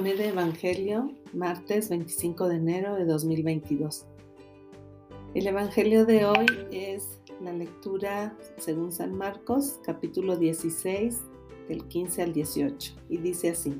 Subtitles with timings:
[0.00, 4.06] Componente Evangelio, martes 25 de enero de 2022.
[5.34, 11.20] El Evangelio de hoy es la lectura según San Marcos, capítulo 16,
[11.68, 13.78] del 15 al 18, y dice así.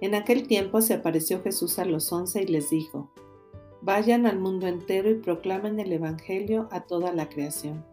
[0.00, 3.10] En aquel tiempo se apareció Jesús a los once y les dijo,
[3.82, 7.84] Vayan al mundo entero y proclamen el Evangelio a toda la creación.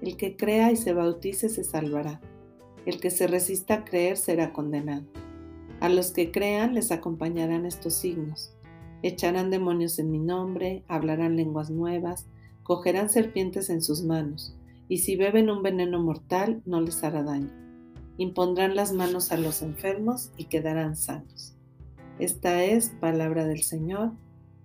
[0.00, 2.22] El que crea y se bautice se salvará.
[2.86, 5.04] El que se resista a creer será condenado.
[5.80, 8.54] A los que crean les acompañarán estos signos.
[9.02, 12.26] Echarán demonios en mi nombre, hablarán lenguas nuevas,
[12.62, 14.56] cogerán serpientes en sus manos,
[14.88, 17.50] y si beben un veneno mortal no les hará daño.
[18.16, 21.56] Impondrán las manos a los enfermos y quedarán sanos.
[22.18, 24.12] Esta es palabra del Señor.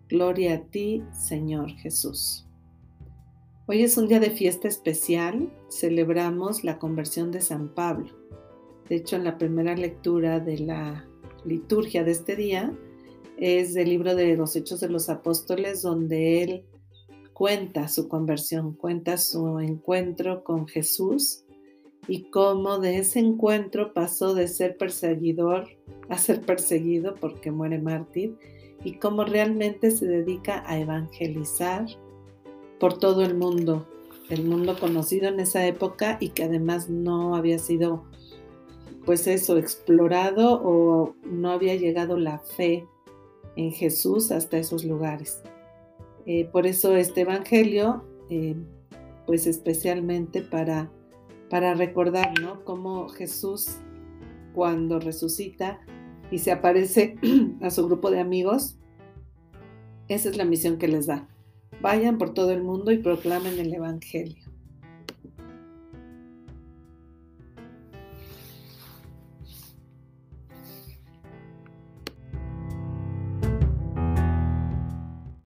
[0.08, 2.48] Gloria a ti, Señor Jesús.
[3.66, 5.52] Hoy es un día de fiesta especial.
[5.70, 8.10] Celebramos la conversión de San Pablo.
[8.90, 11.08] De hecho, en la primera lectura de la
[11.46, 12.74] liturgia de este día
[13.38, 16.66] es del libro de los Hechos de los Apóstoles, donde él
[17.34, 21.46] cuenta su conversión, cuenta su encuentro con Jesús
[22.08, 25.70] y cómo de ese encuentro pasó de ser perseguidor
[26.10, 28.36] a ser perseguido porque muere mártir
[28.84, 31.86] y cómo realmente se dedica a evangelizar
[32.80, 33.88] por todo el mundo,
[34.30, 38.06] el mundo conocido en esa época y que además no había sido
[39.10, 42.86] pues eso, explorado o no había llegado la fe
[43.56, 45.42] en Jesús hasta esos lugares.
[46.28, 48.56] Eh, por eso este Evangelio, eh,
[49.26, 50.92] pues especialmente para,
[51.50, 52.64] para recordar, ¿no?
[52.66, 53.78] Cómo Jesús
[54.54, 55.80] cuando resucita
[56.30, 57.16] y se aparece
[57.62, 58.78] a su grupo de amigos,
[60.08, 61.28] esa es la misión que les da.
[61.82, 64.49] Vayan por todo el mundo y proclamen el Evangelio.